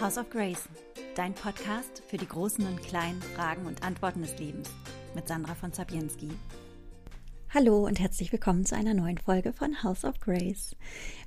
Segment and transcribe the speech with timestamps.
[0.00, 0.66] House of Grace,
[1.14, 4.70] dein Podcast für die großen und kleinen Fragen und Antworten des Lebens
[5.14, 6.30] mit Sandra von Zabienski.
[7.50, 10.74] Hallo und herzlich willkommen zu einer neuen Folge von House of Grace.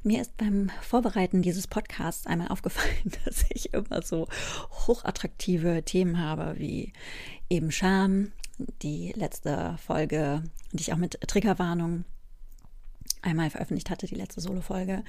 [0.02, 4.28] Mir ist beim Vorbereiten dieses Podcasts einmal aufgefallen, dass ich immer so
[4.88, 6.94] hochattraktive Themen habe, wie
[7.52, 8.32] eben Scham,
[8.82, 12.06] die letzte Folge, die ich auch mit Triggerwarnung
[13.22, 15.04] einmal veröffentlicht hatte, die letzte Solo-Folge.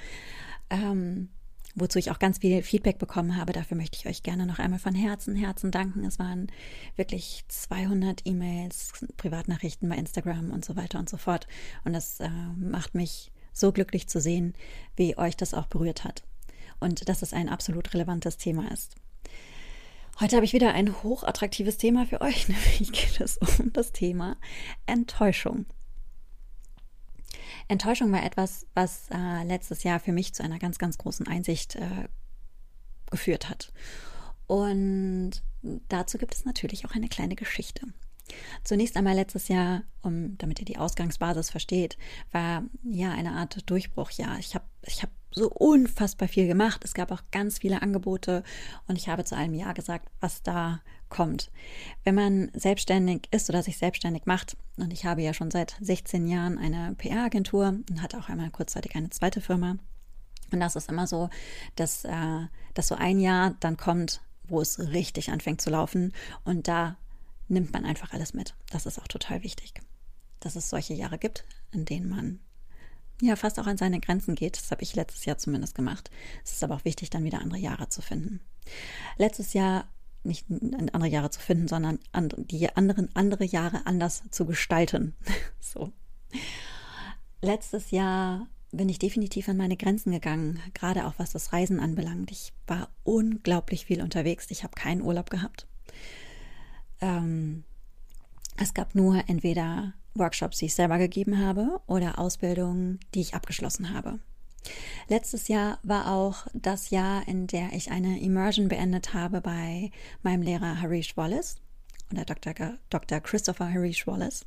[0.69, 1.29] Ähm,
[1.75, 3.53] wozu ich auch ganz viel Feedback bekommen habe.
[3.53, 6.03] Dafür möchte ich euch gerne noch einmal von Herzen, Herzen danken.
[6.05, 6.47] Es waren
[6.95, 11.47] wirklich 200 E-Mails, Privatnachrichten bei Instagram und so weiter und so fort.
[11.83, 14.53] Und das äh, macht mich so glücklich zu sehen,
[14.95, 16.23] wie euch das auch berührt hat.
[16.79, 18.95] Und dass es ein absolut relevantes Thema ist.
[20.19, 24.37] Heute habe ich wieder ein hochattraktives Thema für euch, nämlich geht es um das Thema
[24.85, 25.65] Enttäuschung.
[27.67, 31.75] Enttäuschung war etwas, was äh, letztes Jahr für mich zu einer ganz, ganz großen Einsicht
[31.75, 32.07] äh,
[33.09, 33.71] geführt hat.
[34.47, 35.31] Und
[35.89, 37.87] dazu gibt es natürlich auch eine kleine Geschichte.
[38.63, 41.97] Zunächst einmal letztes Jahr, um, damit ihr die Ausgangsbasis versteht,
[42.31, 44.39] war ja eine Art Durchbruchjahr.
[44.39, 46.83] Ich habe ich hab so unfassbar viel gemacht.
[46.83, 48.43] Es gab auch ganz viele Angebote
[48.87, 51.51] und ich habe zu allem Ja gesagt, was da kommt.
[52.03, 56.27] Wenn man selbstständig ist oder sich selbstständig macht, und ich habe ja schon seit 16
[56.27, 59.77] Jahren eine PR-Agentur und hatte auch einmal kurzzeitig eine zweite Firma.
[60.51, 61.29] Und das ist immer so,
[61.75, 66.67] dass, äh, dass so ein Jahr dann kommt, wo es richtig anfängt zu laufen und
[66.67, 66.97] da
[67.47, 68.55] nimmt man einfach alles mit.
[68.71, 69.73] Das ist auch total wichtig,
[70.39, 72.39] dass es solche Jahre gibt, in denen man
[73.21, 74.57] ja fast auch an seine Grenzen geht.
[74.57, 76.11] Das habe ich letztes Jahr zumindest gemacht.
[76.43, 78.41] Es ist aber auch wichtig, dann wieder andere Jahre zu finden.
[79.17, 79.87] Letztes Jahr
[80.23, 81.99] nicht andere Jahre zu finden, sondern
[82.37, 85.15] die anderen andere Jahre anders zu gestalten.
[85.59, 85.91] so.
[87.41, 92.31] Letztes Jahr bin ich definitiv an meine Grenzen gegangen, gerade auch was das Reisen anbelangt.
[92.31, 94.47] Ich war unglaublich viel unterwegs.
[94.49, 95.67] Ich habe keinen Urlaub gehabt.
[97.01, 97.63] Ähm,
[98.57, 103.93] es gab nur entweder Workshops, die ich selber gegeben habe, oder Ausbildungen, die ich abgeschlossen
[103.93, 104.19] habe.
[105.07, 109.91] Letztes Jahr war auch das Jahr, in der ich eine Immersion beendet habe bei
[110.23, 111.57] meinem Lehrer Harish Wallace
[112.11, 112.53] oder Dr.
[112.89, 113.19] Dr.
[113.19, 114.45] Christopher Harish Wallace.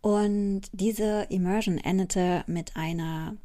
[0.00, 3.36] Und diese Immersion endete mit einer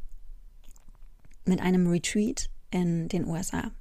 [1.46, 3.72] mit einem Retreat in den USA.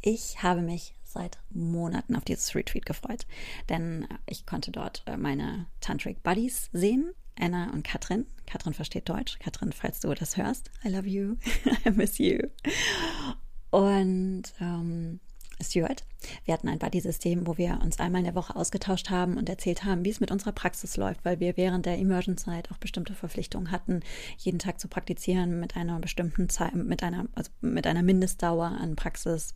[0.00, 3.26] Ich habe mich seit Monaten auf dieses Retreat gefreut,
[3.68, 8.26] denn ich konnte dort äh, meine Tantric Buddies sehen, Anna und Katrin.
[8.46, 9.38] Katrin versteht Deutsch.
[9.38, 11.36] Katrin, falls du das hörst, I love you,
[11.86, 12.38] I miss you.
[13.70, 15.20] Und ähm,
[15.62, 16.04] Stuart.
[16.44, 19.84] Wir hatten ein Buddy-System, wo wir uns einmal in der Woche ausgetauscht haben und erzählt
[19.84, 23.70] haben, wie es mit unserer Praxis läuft, weil wir während der Immersion-Zeit auch bestimmte Verpflichtungen
[23.70, 24.00] hatten,
[24.38, 28.96] jeden Tag zu praktizieren mit einer bestimmten Zeit, mit einer, also mit einer Mindestdauer an
[28.96, 29.54] Praxis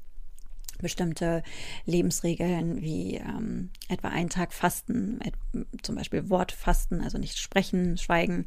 [0.78, 1.42] bestimmte
[1.84, 5.20] Lebensregeln wie ähm, etwa einen Tag Fasten,
[5.82, 8.46] zum Beispiel Wortfasten, also nicht sprechen, schweigen,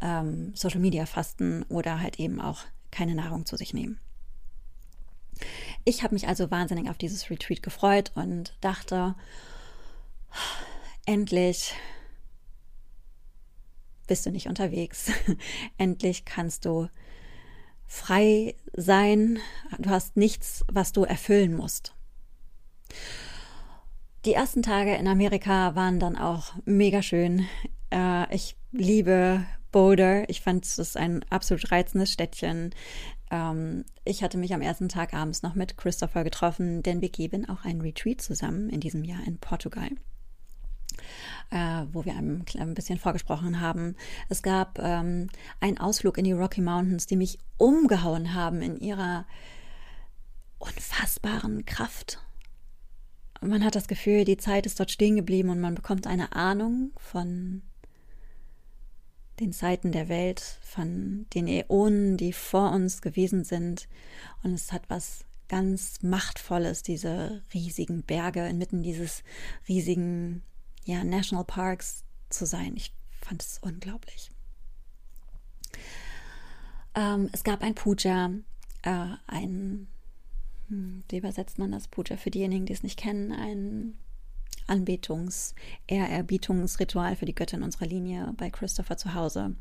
[0.00, 4.00] ähm, Social Media Fasten oder halt eben auch keine Nahrung zu sich nehmen.
[5.84, 9.14] Ich habe mich also wahnsinnig auf dieses Retreat gefreut und dachte,
[11.06, 11.74] endlich
[14.06, 15.10] bist du nicht unterwegs.
[15.78, 16.88] endlich kannst du
[17.90, 19.40] frei sein.
[19.78, 21.92] Du hast nichts, was du erfüllen musst.
[24.24, 27.46] Die ersten Tage in Amerika waren dann auch mega schön.
[27.92, 30.28] Äh, ich liebe Boulder.
[30.30, 32.70] Ich fand es ein absolut reizendes Städtchen.
[33.30, 37.48] Ähm, ich hatte mich am ersten Tag abends noch mit Christopher getroffen, denn wir geben
[37.48, 39.90] auch ein Retreat zusammen in diesem Jahr in Portugal.
[41.50, 43.96] Äh, wo wir ein, ein, bisschen vorgesprochen haben.
[44.28, 45.28] Es gab ähm,
[45.58, 49.26] einen Ausflug in die Rocky Mountains, die mich umgehauen haben in ihrer
[50.60, 52.22] unfassbaren Kraft.
[53.40, 56.92] Man hat das Gefühl, die Zeit ist dort stehen geblieben und man bekommt eine Ahnung
[56.98, 57.62] von
[59.40, 63.88] den Zeiten der Welt, von den Äonen, die vor uns gewesen sind.
[64.44, 69.24] Und es hat was ganz Machtvolles, diese riesigen Berge inmitten dieses
[69.68, 70.42] riesigen
[70.84, 72.74] ja, Nationalparks zu sein.
[72.76, 74.30] Ich fand es unglaublich.
[76.94, 78.30] Ähm, es gab ein Puja,
[78.82, 79.86] äh, ein,
[80.68, 83.98] hm, wie übersetzt man das Puja für diejenigen, die es nicht kennen, ein
[84.66, 85.54] Anbetungs-,
[85.86, 89.54] Ehrerbietungsritual für die Göttin unserer Linie bei Christopher zu Hause.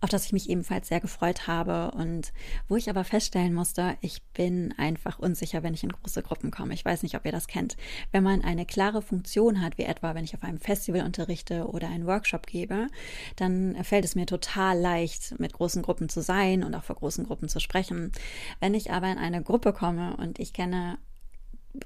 [0.00, 2.32] Auf das ich mich ebenfalls sehr gefreut habe und
[2.68, 6.74] wo ich aber feststellen musste, ich bin einfach unsicher, wenn ich in große Gruppen komme.
[6.74, 7.76] Ich weiß nicht, ob ihr das kennt.
[8.12, 11.88] Wenn man eine klare Funktion hat, wie etwa, wenn ich auf einem Festival unterrichte oder
[11.88, 12.88] einen Workshop gebe,
[13.36, 17.24] dann fällt es mir total leicht, mit großen Gruppen zu sein und auch vor großen
[17.24, 18.12] Gruppen zu sprechen.
[18.60, 20.98] Wenn ich aber in eine Gruppe komme und ich kenne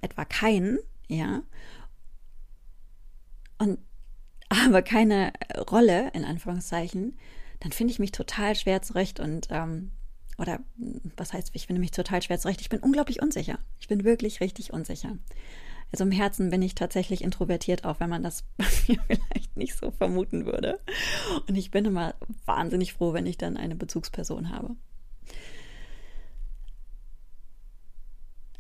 [0.01, 0.79] etwa keinen,
[1.09, 1.43] ja,
[3.59, 3.79] und
[4.67, 5.33] aber keine
[5.71, 7.17] Rolle, in Anführungszeichen,
[7.61, 9.93] dann finde ich mich total schwer zurecht und ähm,
[10.39, 10.61] oder
[11.17, 12.63] was heißt, ich finde mich total schwer zurecht.
[12.63, 13.59] Ich bin unglaublich unsicher.
[13.79, 15.19] Ich bin wirklich richtig unsicher.
[15.93, 19.77] Also im Herzen bin ich tatsächlich introvertiert, auch wenn man das bei mir vielleicht nicht
[19.77, 20.81] so vermuten würde.
[21.47, 22.15] Und ich bin immer
[22.47, 24.77] wahnsinnig froh, wenn ich dann eine Bezugsperson habe.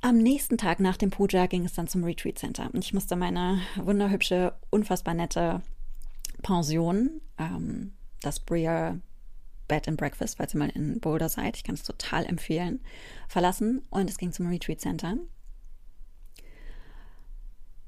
[0.02, 2.70] Am nächsten Tag nach dem Puja ging es dann zum Retreat Center.
[2.73, 5.62] Und ich musste meine wunderhübsche, unfassbar nette
[6.43, 9.00] Pension ähm, das Breer
[9.69, 11.56] Bed and Breakfast, falls ihr mal in Boulder seid.
[11.56, 12.81] Ich kann es total empfehlen.
[13.28, 15.17] Verlassen und es ging zum Retreat Center.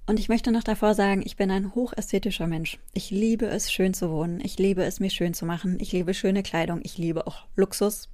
[0.06, 2.78] Und ich möchte noch davor sagen, ich bin ein hochästhetischer Mensch.
[2.92, 4.40] Ich liebe es, schön zu wohnen.
[4.44, 5.78] Ich liebe es, mir schön zu machen.
[5.80, 6.80] Ich liebe schöne Kleidung.
[6.82, 8.08] Ich liebe auch Luxus.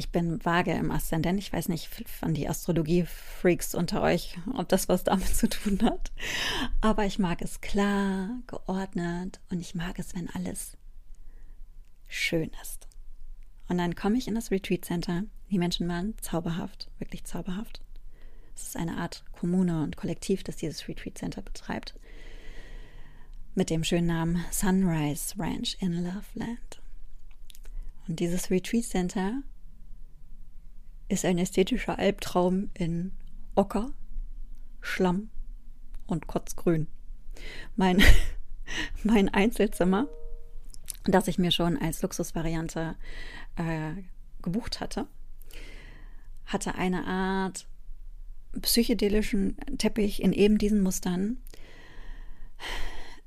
[0.00, 1.38] Ich bin vage im Aszendent.
[1.38, 6.10] Ich weiß nicht von die Astrologie-Freaks unter euch, ob das was damit zu tun hat.
[6.80, 10.78] Aber ich mag es klar, geordnet und ich mag es, wenn alles
[12.08, 12.88] schön ist.
[13.68, 15.24] Und dann komme ich in das Retreat Center.
[15.50, 17.82] Die Menschen waren zauberhaft, wirklich zauberhaft.
[18.56, 21.94] Es ist eine Art Kommune und Kollektiv, das dieses Retreat Center betreibt.
[23.54, 26.80] Mit dem schönen Namen Sunrise Ranch in Loveland.
[28.08, 29.42] Und dieses Retreat Center
[31.10, 33.12] ist ein ästhetischer Albtraum in
[33.56, 33.90] Ocker,
[34.80, 35.28] Schlamm
[36.06, 36.86] und Kotzgrün.
[37.74, 38.02] Mein,
[39.02, 40.06] mein Einzelzimmer,
[41.04, 42.94] das ich mir schon als Luxusvariante
[43.56, 43.92] äh,
[44.40, 45.08] gebucht hatte,
[46.46, 47.66] hatte eine Art
[48.62, 51.38] psychedelischen Teppich in eben diesen Mustern.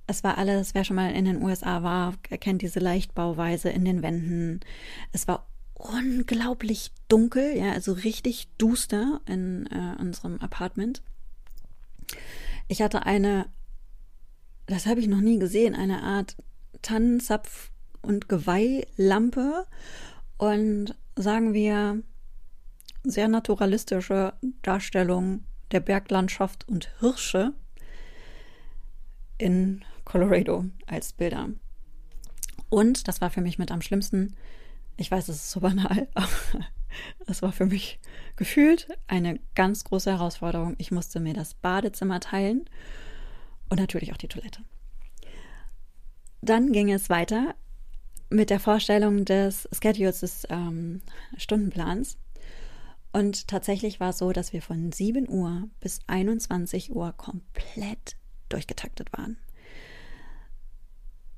[0.07, 4.01] Es war alles, wer schon mal in den USA war, kennt diese Leichtbauweise in den
[4.01, 4.61] Wänden.
[5.11, 11.01] Es war unglaublich dunkel, ja, also richtig duster in äh, unserem Apartment.
[12.67, 13.47] Ich hatte eine,
[14.67, 16.37] das habe ich noch nie gesehen, eine Art
[16.81, 17.71] Tannenzapf-
[18.01, 19.65] und Geweihlampe
[20.37, 22.01] und sagen wir
[23.03, 27.53] sehr naturalistische Darstellung der Berglandschaft und Hirsche
[29.37, 31.49] in Colorado als Bilder.
[32.69, 34.35] Und das war für mich mit am schlimmsten,
[34.97, 36.27] ich weiß, es ist so banal, aber
[37.27, 37.99] es war für mich
[38.35, 40.75] gefühlt eine ganz große Herausforderung.
[40.77, 42.65] Ich musste mir das Badezimmer teilen
[43.69, 44.61] und natürlich auch die Toilette.
[46.41, 47.55] Dann ging es weiter
[48.29, 51.01] mit der Vorstellung des Schedules des ähm,
[51.37, 52.17] Stundenplans.
[53.13, 58.17] Und tatsächlich war es so, dass wir von 7 Uhr bis 21 Uhr komplett
[58.49, 59.37] durchgetaktet waren.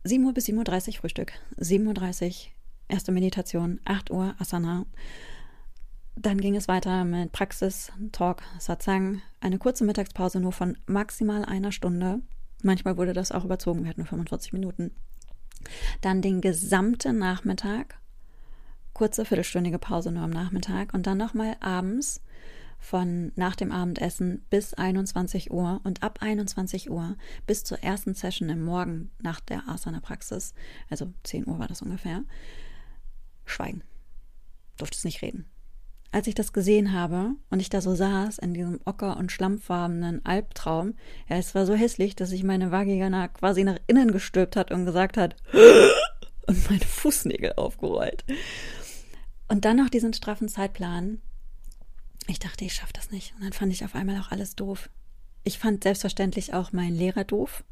[0.06, 2.52] 7 Uhr bis 7.30 Uhr Frühstück, 7.30 Uhr
[2.88, 4.86] erste Meditation, 8 Uhr Asana.
[6.16, 11.72] Dann ging es weiter mit Praxis, Talk, Satsang, eine kurze Mittagspause nur von maximal einer
[11.72, 12.22] Stunde.
[12.64, 14.92] Manchmal wurde das auch überzogen, wir hatten nur 45 Minuten.
[16.02, 18.00] Dann den gesamten Nachmittag,
[18.94, 22.22] kurze viertelstündige Pause nur am Nachmittag und dann nochmal abends
[22.80, 27.18] von nach dem Abendessen bis 21 Uhr und ab 21 Uhr
[27.48, 30.54] bis zur ersten Session im Morgen nach der Asana-Praxis,
[30.90, 32.24] also 10 Uhr war das ungefähr,
[33.46, 33.84] Schweigen.
[34.78, 35.46] Durfte es nicht reden.
[36.12, 40.26] Als ich das gesehen habe und ich da so saß in diesem ocker- und schlammfarbenen
[40.26, 40.94] Albtraum,
[41.28, 44.86] ja, es war so hässlich, dass sich meine Vagina quasi nach innen gestülpt hat und
[44.86, 45.36] gesagt hat,
[46.48, 48.24] und meine Fußnägel aufgerollt.
[49.48, 51.22] Und dann noch diesen straffen Zeitplan.
[52.28, 53.36] Ich dachte, ich schaffe das nicht.
[53.36, 54.90] Und dann fand ich auf einmal auch alles doof.
[55.44, 57.64] Ich fand selbstverständlich auch meinen Lehrer doof.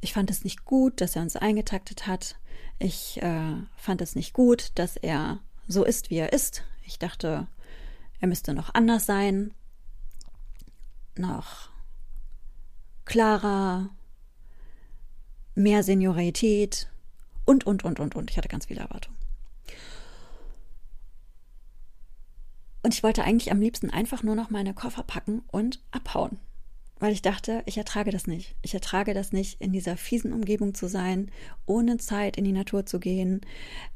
[0.00, 2.36] Ich fand es nicht gut, dass er uns eingetaktet hat.
[2.78, 6.64] Ich äh, fand es nicht gut, dass er so ist, wie er ist.
[6.84, 7.46] Ich dachte,
[8.20, 9.52] er müsste noch anders sein,
[11.16, 11.70] noch
[13.04, 13.88] klarer,
[15.54, 16.88] mehr Seniorität
[17.44, 18.30] und, und, und, und, und.
[18.30, 19.16] Ich hatte ganz viele Erwartungen.
[22.82, 26.38] Und ich wollte eigentlich am liebsten einfach nur noch meine Koffer packen und abhauen
[26.98, 28.56] weil ich dachte, ich ertrage das nicht.
[28.62, 31.30] Ich ertrage das nicht, in dieser fiesen Umgebung zu sein,
[31.66, 33.42] ohne Zeit in die Natur zu gehen.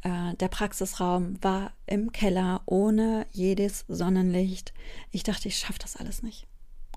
[0.02, 4.74] Äh, der Praxisraum war im Keller, ohne jedes Sonnenlicht.
[5.10, 6.46] Ich dachte, ich schaffe das alles nicht.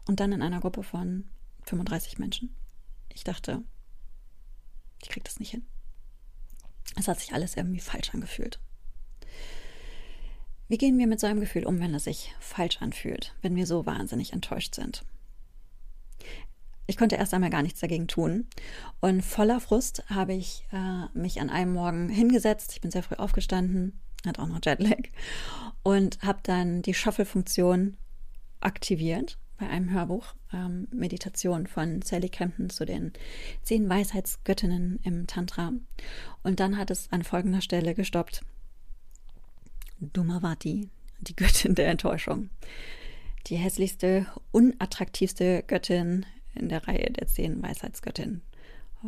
[0.05, 1.25] Und dann in einer Gruppe von
[1.65, 2.53] 35 Menschen.
[3.13, 3.63] Ich dachte,
[5.01, 5.65] ich kriege das nicht hin.
[6.97, 8.59] Es hat sich alles irgendwie falsch angefühlt.
[10.67, 13.65] Wie gehen wir mit so einem Gefühl um, wenn es sich falsch anfühlt, wenn wir
[13.65, 15.05] so wahnsinnig enttäuscht sind?
[16.85, 18.47] Ich konnte erst einmal gar nichts dagegen tun.
[18.99, 22.73] Und voller Frust habe ich äh, mich an einem Morgen hingesetzt.
[22.73, 25.09] Ich bin sehr früh aufgestanden, hat auch noch Jetlag,
[25.81, 27.97] und habe dann die Shuffle-Funktion
[28.59, 33.13] aktiviert bei einem Hörbuch, ähm, Meditation von Sally Campton zu den
[33.61, 35.71] zehn Weisheitsgöttinnen im Tantra.
[36.41, 38.41] Und dann hat es an folgender Stelle gestoppt.
[39.99, 40.89] Dumavati,
[41.21, 42.49] die Göttin der Enttäuschung.
[43.47, 48.41] Die hässlichste, unattraktivste Göttin in der Reihe der zehn Weisheitsgöttinnen.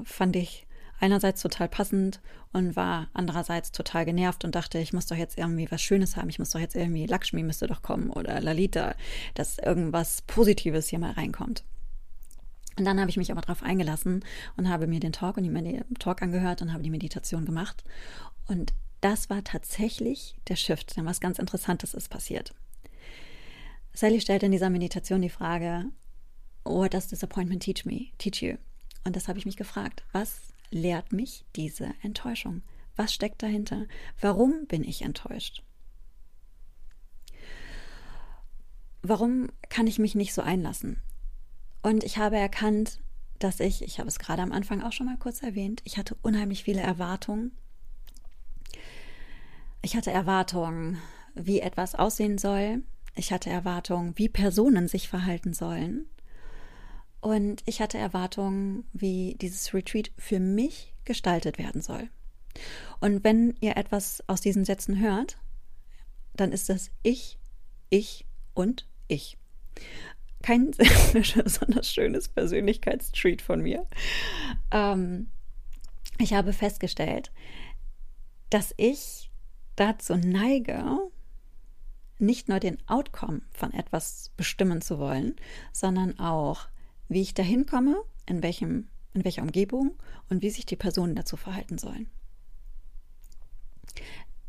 [0.04, 0.68] Fand ich
[1.00, 2.20] einerseits total passend
[2.52, 6.30] und war andererseits total genervt und dachte, ich muss doch jetzt irgendwie was Schönes haben,
[6.30, 8.96] ich muss doch jetzt irgendwie, Lakshmi müsste doch kommen oder Lalita,
[9.34, 11.64] dass irgendwas Positives hier mal reinkommt.
[12.78, 14.26] Und dann habe ich mich aber darauf eingelassen
[14.58, 17.86] und habe mir den Talk und die Talk angehört und habe die Meditation gemacht.
[18.48, 22.54] Und das war tatsächlich der Shift, denn was ganz Interessantes ist passiert.
[23.96, 25.86] Sally stellt in dieser Meditation die Frage,
[26.66, 28.08] What does disappointment teach me?
[28.18, 28.58] Teach you?
[29.06, 30.04] Und das habe ich mich gefragt.
[30.12, 32.62] Was lehrt mich diese Enttäuschung?
[32.96, 33.86] Was steckt dahinter?
[34.20, 35.64] Warum bin ich enttäuscht?
[39.02, 41.00] Warum kann ich mich nicht so einlassen?
[41.84, 43.00] Und ich habe erkannt,
[43.40, 46.18] dass ich, ich habe es gerade am Anfang auch schon mal kurz erwähnt, ich hatte
[46.22, 47.52] unheimlich viele Erwartungen.
[49.84, 51.00] Ich hatte Erwartungen,
[51.36, 52.82] wie etwas aussehen soll.
[53.16, 56.06] Ich hatte Erwartungen, wie Personen sich verhalten sollen.
[57.22, 62.10] Und ich hatte Erwartungen, wie dieses Retreat für mich gestaltet werden soll.
[63.00, 65.38] Und wenn ihr etwas aus diesen Sätzen hört,
[66.36, 67.40] dann ist das ich,
[67.90, 69.38] ich und ich.
[70.42, 70.72] Kein
[71.14, 73.88] besonders schönes Persönlichkeitstreat von mir.
[74.72, 75.32] Ähm,
[76.20, 77.32] ich habe festgestellt,
[78.50, 79.32] dass ich
[79.76, 81.10] dazu neige,
[82.18, 85.36] nicht nur den Outcome von etwas bestimmen zu wollen,
[85.72, 86.68] sondern auch
[87.08, 89.92] wie ich dahin komme, in, welchem, in welcher Umgebung
[90.30, 92.10] und wie sich die Personen dazu verhalten sollen.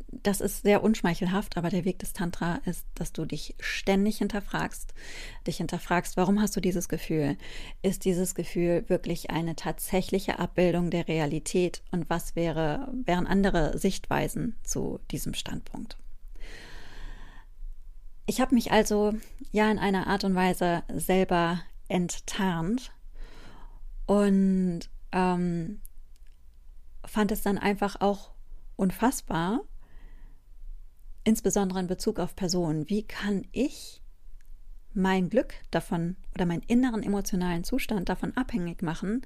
[0.09, 4.93] Das ist sehr unschmeichelhaft, aber der Weg des Tantra ist, dass du dich ständig hinterfragst,
[5.45, 7.37] dich hinterfragst, warum hast du dieses Gefühl?
[7.81, 14.55] Ist dieses Gefühl wirklich eine tatsächliche Abbildung der Realität und was wäre, wären andere Sichtweisen
[14.63, 15.97] zu diesem Standpunkt?
[18.29, 19.13] Ich habe mich also
[19.53, 22.91] ja in einer Art und Weise selber enttarnt
[24.05, 24.81] und
[25.13, 25.79] ähm,
[27.05, 28.31] fand es dann einfach auch
[28.75, 29.61] unfassbar,
[31.23, 32.89] insbesondere in Bezug auf Personen.
[32.89, 34.03] Wie kann ich
[34.93, 39.21] mein Glück davon oder meinen inneren emotionalen Zustand davon abhängig machen,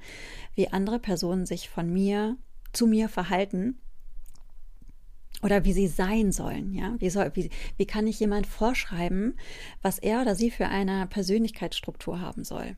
[0.53, 2.37] wie andere Personen sich von mir
[2.71, 3.79] zu mir verhalten
[5.41, 6.95] oder wie sie sein sollen, ja?
[6.99, 9.37] Wie, soll, wie, wie kann ich jemand vorschreiben,
[9.81, 12.77] was er oder sie für eine Persönlichkeitsstruktur haben soll?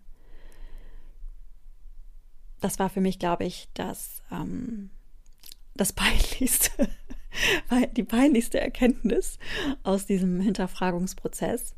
[2.62, 4.90] Das war für mich, glaube ich, das, ähm,
[5.76, 6.90] das peinlichste,
[7.98, 9.38] die peinlichste Erkenntnis
[9.84, 11.76] aus diesem Hinterfragungsprozess.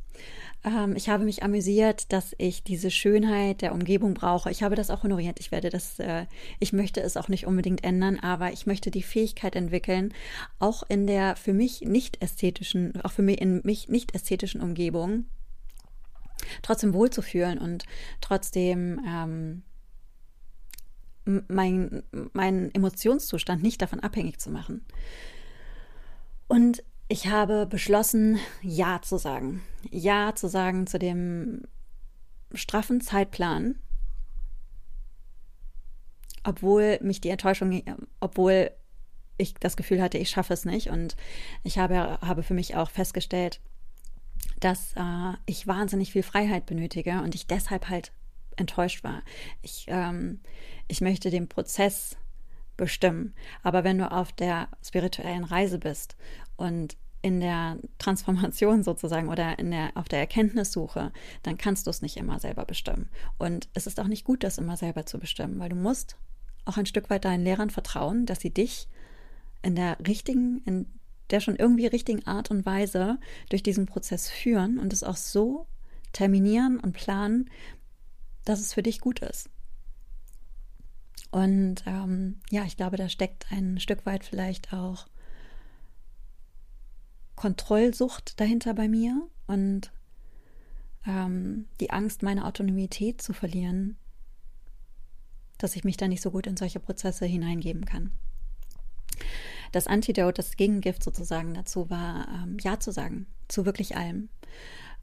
[0.65, 4.50] Ähm, ich habe mich amüsiert, dass ich diese Schönheit der Umgebung brauche.
[4.50, 5.39] Ich habe das auch honoriert.
[5.39, 6.25] Ich werde das, äh,
[6.60, 10.13] ich möchte es auch nicht unbedingt ändern, aber ich möchte die Fähigkeit entwickeln,
[10.60, 15.25] auch in der für mich nicht ästhetischen, auch für mich in mich nicht ästhetischen Umgebung
[16.62, 17.86] trotzdem wohlzufühlen und
[18.22, 19.63] trotzdem ähm,
[21.48, 22.03] mein,
[22.34, 24.86] meinen Emotionszustand nicht davon abhängig zu machen.
[26.48, 29.62] Und ich habe beschlossen, Ja zu sagen.
[29.89, 31.63] Ja zu sagen zu dem
[32.53, 33.75] straffen Zeitplan,
[36.43, 37.81] obwohl mich die Enttäuschung,
[38.19, 38.71] obwohl
[39.38, 40.89] ich das Gefühl hatte, ich schaffe es nicht.
[40.89, 41.15] Und
[41.63, 43.59] ich habe, habe für mich auch festgestellt,
[44.59, 48.12] dass äh, ich wahnsinnig viel Freiheit benötige und ich deshalb halt
[48.55, 49.21] enttäuscht war.
[49.62, 50.39] Ich, ähm,
[50.88, 52.15] ich möchte den Prozess
[52.77, 53.33] bestimmen.
[53.63, 56.15] Aber wenn du auf der spirituellen Reise bist
[56.57, 62.03] und in der Transformation sozusagen oder in der, auf der Erkenntnissuche, dann kannst du es
[62.03, 63.09] nicht immer selber bestimmen.
[63.39, 66.17] Und es ist auch nicht gut, das immer selber zu bestimmen, weil du musst
[66.65, 68.88] auch ein Stück weit deinen Lehrern vertrauen, dass sie dich
[69.63, 70.85] in der richtigen, in
[71.31, 73.17] der schon irgendwie richtigen Art und Weise
[73.50, 75.65] durch diesen Prozess führen und es auch so
[76.13, 77.50] terminieren und planen,
[78.43, 79.50] dass es für dich gut ist.
[81.31, 85.07] Und ähm, ja, ich glaube, da steckt ein Stück weit vielleicht auch
[87.36, 89.92] Kontrollsucht dahinter bei mir und
[91.06, 93.98] ähm, die Angst, meine Autonomität zu verlieren,
[95.58, 98.12] dass ich mich da nicht so gut in solche Prozesse hineingeben kann.
[99.72, 104.30] Das Antidote, das Gegengift sozusagen dazu war, ähm, Ja zu sagen zu wirklich allem.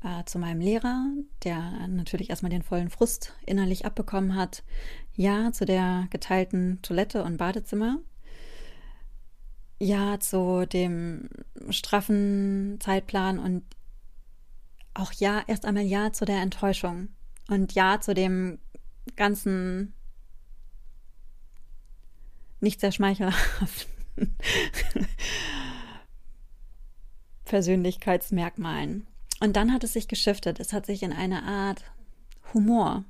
[0.02, 1.06] Äh, zu meinem Lehrer,
[1.44, 4.64] der natürlich erstmal den vollen Frust innerlich abbekommen hat.
[5.14, 7.98] Ja zu der geteilten Toilette und Badezimmer.
[9.82, 11.28] Ja zu dem
[11.70, 13.64] straffen Zeitplan und
[14.94, 17.08] auch ja, erst einmal ja zu der Enttäuschung
[17.48, 18.60] und ja zu dem
[19.16, 19.92] ganzen
[22.60, 23.90] nicht sehr schmeichelhaften
[27.44, 29.08] Persönlichkeitsmerkmalen.
[29.40, 30.60] Und dann hat es sich geschiftet.
[30.60, 31.82] Es hat sich in eine Art
[32.54, 33.04] Humor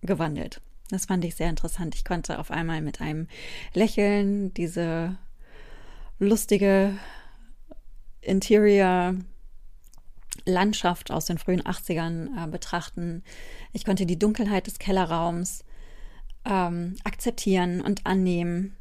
[0.00, 0.60] gewandelt.
[0.90, 1.94] Das fand ich sehr interessant.
[1.94, 3.28] Ich konnte auf einmal mit einem
[3.72, 5.16] Lächeln diese
[6.18, 6.98] lustige
[8.20, 9.14] Interior
[10.44, 13.22] Landschaft aus den frühen 80ern äh, betrachten.
[13.72, 15.64] Ich konnte die Dunkelheit des Kellerraums
[16.44, 18.76] ähm, akzeptieren und annehmen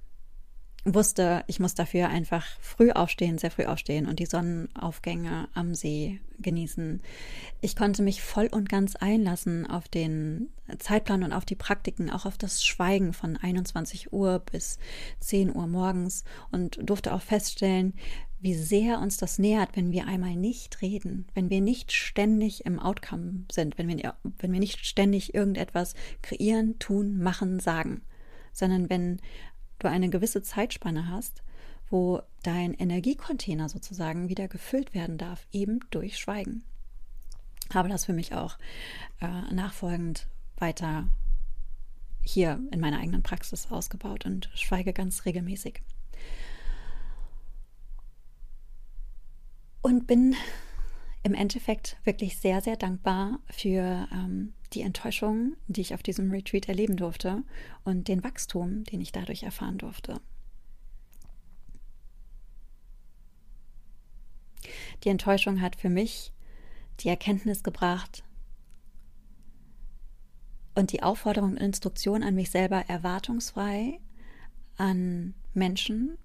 [0.85, 6.21] wusste, ich muss dafür einfach früh aufstehen, sehr früh aufstehen und die Sonnenaufgänge am See
[6.45, 7.01] genießen.
[7.59, 10.49] Ich konnte mich voll und ganz einlassen auf den
[10.79, 14.79] Zeitplan und auf die Praktiken, auch auf das Schweigen von 21 Uhr bis
[15.19, 17.93] 10 Uhr morgens und durfte auch feststellen,
[18.39, 22.79] wie sehr uns das nähert, wenn wir einmal nicht reden, wenn wir nicht ständig im
[22.79, 28.03] Outcome sind, wenn wir, wenn wir nicht ständig irgendetwas kreieren, tun, machen, sagen,
[28.53, 29.19] sondern wenn
[29.79, 31.41] du eine gewisse Zeitspanne hast,
[31.89, 36.63] wo dein Energiecontainer sozusagen wieder gefüllt werden darf, eben durch Schweigen.
[37.73, 38.57] Habe das für mich auch
[39.21, 40.27] äh, nachfolgend
[40.57, 41.07] weiter
[42.21, 45.81] hier in meiner eigenen Praxis ausgebaut und schweige ganz regelmäßig.
[49.81, 50.35] Und bin
[51.21, 56.67] im Endeffekt wirklich sehr, sehr dankbar für ähm, die Enttäuschung, die ich auf diesem Retreat
[56.67, 57.43] erleben durfte
[57.83, 60.21] und den Wachstum, den ich dadurch erfahren durfte.
[65.03, 66.33] Die Enttäuschung hat für mich
[66.99, 68.23] die Erkenntnis gebracht
[70.75, 73.99] und die Aufforderung und Instruktion an mich selber erwartungsfrei
[74.77, 76.17] an Menschen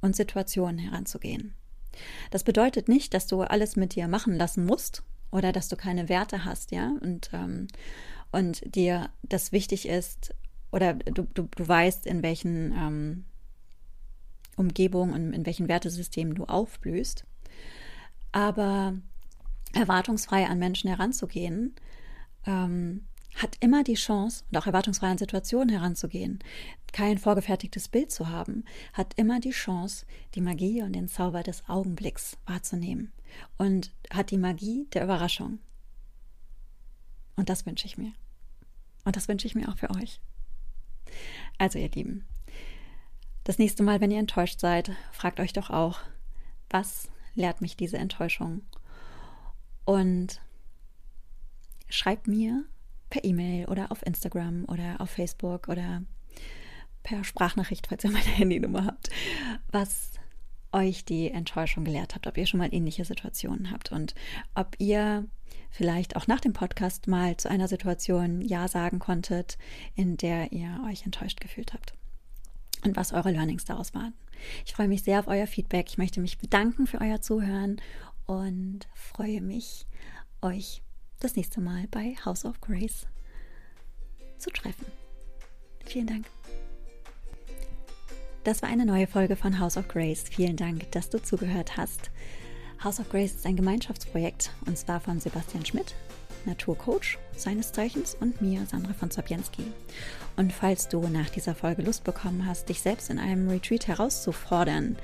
[0.00, 1.54] und Situationen heranzugehen.
[2.30, 6.08] Das bedeutet nicht, dass du alles mit dir machen lassen musst oder dass du keine
[6.08, 7.68] Werte hast, ja, und, ähm,
[8.32, 10.34] und dir das wichtig ist
[10.72, 13.24] oder du, du, du weißt, in welchen ähm,
[14.56, 17.24] Umgebungen und in welchen Wertesystemen du aufblühst.
[18.32, 18.94] Aber
[19.74, 21.74] erwartungsfrei an Menschen heranzugehen,
[22.46, 26.40] ähm, hat immer die Chance, und auch erwartungsfrei an Situationen heranzugehen,
[26.92, 31.66] kein vorgefertigtes Bild zu haben, hat immer die Chance, die Magie und den Zauber des
[31.68, 33.12] Augenblicks wahrzunehmen
[33.56, 35.58] und hat die Magie der Überraschung.
[37.36, 38.12] Und das wünsche ich mir.
[39.04, 40.20] Und das wünsche ich mir auch für euch.
[41.58, 42.26] Also ihr Lieben,
[43.44, 46.00] das nächste Mal, wenn ihr enttäuscht seid, fragt euch doch auch,
[46.70, 48.62] was lehrt mich diese Enttäuschung?
[49.84, 50.40] Und
[51.88, 52.64] schreibt mir
[53.10, 56.02] per E-Mail oder auf Instagram oder auf Facebook oder
[57.02, 59.10] per Sprachnachricht, falls ihr meine Handynummer habt,
[59.70, 60.12] was
[60.72, 64.14] euch die Enttäuschung gelehrt habt, ob ihr schon mal ähnliche Situationen habt und
[64.54, 65.26] ob ihr
[65.70, 69.58] vielleicht auch nach dem Podcast mal zu einer Situation Ja sagen konntet,
[69.94, 71.94] in der ihr euch enttäuscht gefühlt habt
[72.84, 74.14] und was eure Learnings daraus waren.
[74.66, 75.86] Ich freue mich sehr auf euer Feedback.
[75.88, 77.80] Ich möchte mich bedanken für euer Zuhören
[78.26, 79.86] und freue mich,
[80.40, 80.82] euch
[81.20, 83.06] das nächste Mal bei House of Grace
[84.38, 84.86] zu treffen.
[85.84, 86.26] Vielen Dank.
[88.44, 90.24] Das war eine neue Folge von House of Grace.
[90.28, 92.10] Vielen Dank, dass du zugehört hast.
[92.82, 95.94] House of Grace ist ein Gemeinschaftsprojekt und zwar von Sebastian Schmidt,
[96.46, 99.64] Naturcoach seines Zeichens und mir, Sandra von Zabienski.
[100.36, 104.96] Und falls du nach dieser Folge Lust bekommen hast, dich selbst in einem Retreat herauszufordern,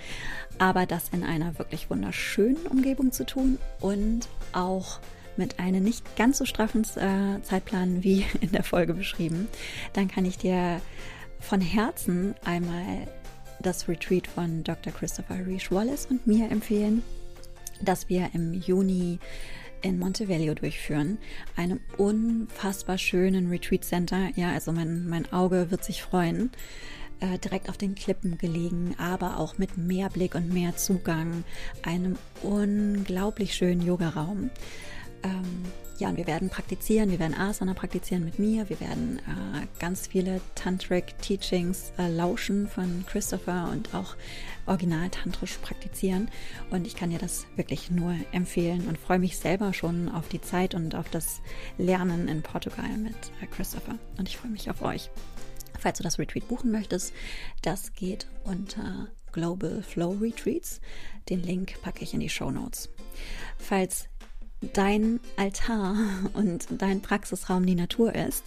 [0.59, 5.01] aber das in einer wirklich wunderschönen Umgebung zu tun und auch
[5.37, 9.49] mit einem nicht ganz so straffen äh, Zeitplan wie in der Folge beschrieben,
[9.93, 10.81] dann kann ich dir
[11.41, 13.07] von Herzen einmal
[13.61, 14.93] das Retreat von Dr.
[14.93, 17.03] Christopher Reich Wallace und mir empfehlen,
[17.81, 19.19] das wir im Juni
[19.83, 21.19] in Montevideo durchführen,
[21.57, 24.31] einem unfassbar schönen Retreat Center.
[24.37, 26.51] Ja, also mein, mein Auge wird sich freuen.
[27.21, 31.43] Äh, direkt auf den Klippen gelegen, aber auch mit mehr Blick und mehr Zugang,
[31.83, 34.51] einem unglaublich schönen Yogaraum.
[35.23, 35.65] Ähm,
[35.99, 40.07] ja, und wir werden praktizieren, wir werden Asana praktizieren mit mir, wir werden äh, ganz
[40.07, 44.15] viele Tantric-Teachings äh, lauschen von Christopher und auch
[44.67, 46.31] original tantrisch praktizieren.
[46.71, 50.41] Und ich kann dir das wirklich nur empfehlen und freue mich selber schon auf die
[50.41, 51.41] Zeit und auf das
[51.79, 53.99] Lernen in Portugal mit äh, Christopher.
[54.19, 55.11] Und ich freue mich auf euch.
[55.81, 57.13] Falls du das Retreat buchen möchtest,
[57.63, 60.81] das geht unter Global Flow Retreats.
[61.29, 62.89] Den Link packe ich in die Show Notes.
[63.59, 64.09] Falls
[64.61, 65.97] dein Altar
[66.35, 68.45] und dein Praxisraum die Natur ist,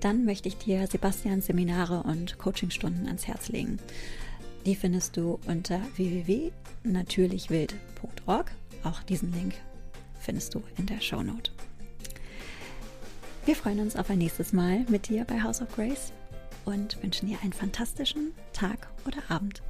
[0.00, 3.78] dann möchte ich dir Sebastians Seminare und Coachingstunden ans Herz legen.
[4.66, 8.52] Die findest du unter www.natürlichwild.org.
[8.84, 9.54] Auch diesen Link
[10.18, 11.52] findest du in der Show Note.
[13.44, 16.12] Wir freuen uns auf ein nächstes Mal mit dir bei House of Grace
[16.64, 19.62] und wünschen dir einen fantastischen Tag oder Abend.